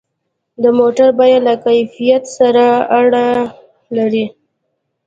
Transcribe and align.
د 0.63 0.65
موټر 0.79 1.09
بیه 1.19 1.39
له 1.47 1.53
کیفیت 1.65 2.23
سره 2.37 2.65
اړه 2.99 3.25
لري. 3.97 4.25